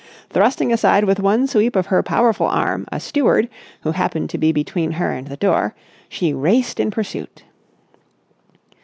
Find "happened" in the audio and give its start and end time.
3.91-4.31